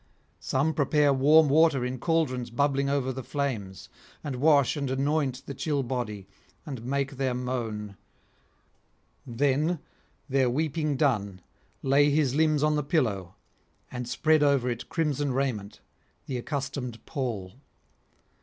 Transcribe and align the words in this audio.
Some 0.39 0.73
prepare 0.73 1.13
warm 1.13 1.47
water 1.47 1.85
in 1.85 1.99
cauldrons 1.99 2.49
bubbling 2.49 2.89
over 2.89 3.13
the 3.13 3.21
flames, 3.21 3.87
and 4.23 4.37
wash 4.37 4.75
and 4.75 4.89
anoint 4.89 5.45
the 5.45 5.53
chill 5.53 5.83
body, 5.83 6.25
and 6.65 6.83
make 6.83 7.17
their 7.17 7.35
moan; 7.35 7.97
then, 9.27 9.77
their 10.27 10.49
weeping 10.49 10.97
done, 10.97 11.39
lay 11.83 12.09
his 12.09 12.33
limbs 12.33 12.63
on 12.63 12.75
the 12.75 12.83
pillow, 12.83 13.35
and 13.91 14.09
spread 14.09 14.41
over 14.41 14.67
it 14.71 14.89
crimson 14.89 15.33
raiment, 15.33 15.81
the 16.25 16.37
accustomed 16.39 17.05
pall. 17.05 17.51